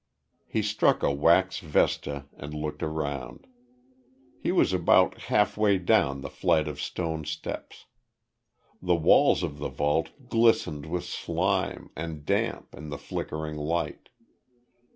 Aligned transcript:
He 0.47 0.63
struck 0.63 1.03
a 1.03 1.13
wax 1.13 1.59
vesta 1.59 2.25
and 2.35 2.55
looked 2.55 2.81
around. 2.81 3.45
He 4.41 4.51
was 4.51 4.73
about 4.73 5.15
halfway 5.29 5.77
down 5.77 6.21
the 6.21 6.29
flight 6.31 6.67
of 6.67 6.81
stone 6.81 7.23
steps. 7.23 7.85
The 8.81 8.95
walls 8.95 9.43
of 9.43 9.59
the 9.59 9.69
vault 9.69 10.09
glistened 10.27 10.87
with 10.87 11.03
slime 11.05 11.91
and 11.95 12.25
damp 12.25 12.73
in 12.73 12.89
the 12.89 12.97
flickering 12.97 13.57
light. 13.57 14.09